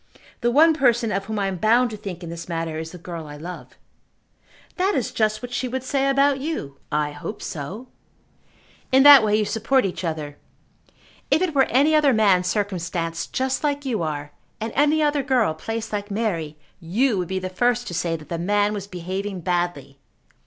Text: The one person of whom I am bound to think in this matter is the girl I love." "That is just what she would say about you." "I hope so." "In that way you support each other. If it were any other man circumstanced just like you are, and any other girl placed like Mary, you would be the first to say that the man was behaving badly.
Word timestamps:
The 0.39 0.49
one 0.49 0.73
person 0.73 1.11
of 1.11 1.25
whom 1.25 1.37
I 1.37 1.45
am 1.45 1.57
bound 1.57 1.91
to 1.91 1.95
think 1.95 2.23
in 2.23 2.31
this 2.31 2.49
matter 2.49 2.79
is 2.79 2.91
the 2.91 2.97
girl 2.97 3.27
I 3.27 3.37
love." 3.37 3.77
"That 4.77 4.95
is 4.95 5.11
just 5.11 5.43
what 5.43 5.53
she 5.53 5.67
would 5.67 5.83
say 5.83 6.09
about 6.09 6.39
you." 6.39 6.79
"I 6.91 7.11
hope 7.11 7.39
so." 7.39 7.87
"In 8.91 9.03
that 9.03 9.23
way 9.23 9.35
you 9.35 9.45
support 9.45 9.85
each 9.85 10.03
other. 10.03 10.39
If 11.29 11.43
it 11.43 11.53
were 11.53 11.65
any 11.65 11.93
other 11.93 12.13
man 12.13 12.43
circumstanced 12.43 13.31
just 13.31 13.63
like 13.63 13.85
you 13.85 14.01
are, 14.01 14.31
and 14.59 14.73
any 14.75 15.03
other 15.03 15.21
girl 15.21 15.53
placed 15.53 15.93
like 15.93 16.09
Mary, 16.09 16.57
you 16.79 17.19
would 17.19 17.27
be 17.27 17.37
the 17.37 17.47
first 17.47 17.85
to 17.89 17.93
say 17.93 18.15
that 18.15 18.27
the 18.29 18.39
man 18.39 18.73
was 18.73 18.87
behaving 18.87 19.41
badly. 19.41 19.99